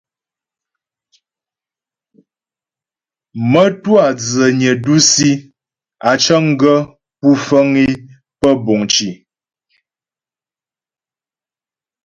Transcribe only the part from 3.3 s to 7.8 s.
Mə́twâ dzənyə dǔsi á cəŋ gaə́ pú fəŋ